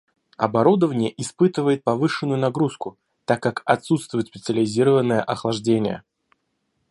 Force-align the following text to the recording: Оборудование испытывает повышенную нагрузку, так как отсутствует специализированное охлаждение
Оборудование 0.37 1.13
испытывает 1.21 1.83
повышенную 1.83 2.39
нагрузку, 2.39 2.97
так 3.23 3.43
как 3.43 3.61
отсутствует 3.65 4.25
специализированное 4.29 5.21
охлаждение 5.21 6.01